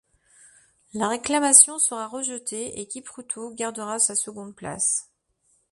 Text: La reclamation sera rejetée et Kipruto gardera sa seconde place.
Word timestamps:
La 0.95 1.09
reclamation 1.09 1.77
sera 1.77 2.07
rejetée 2.07 2.79
et 2.81 2.87
Kipruto 2.87 3.53
gardera 3.53 3.99
sa 3.99 4.15
seconde 4.15 4.55
place. 4.55 5.11